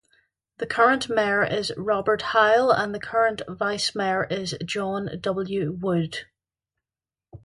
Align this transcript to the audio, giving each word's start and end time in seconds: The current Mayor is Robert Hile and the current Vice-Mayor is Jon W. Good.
The 0.57 0.65
current 0.65 1.09
Mayor 1.09 1.45
is 1.45 1.71
Robert 1.77 2.23
Hile 2.33 2.71
and 2.75 2.91
the 2.91 2.99
current 2.99 3.43
Vice-Mayor 3.47 4.23
is 4.31 4.57
Jon 4.65 5.07
W. 5.21 5.77
Good. 5.79 6.25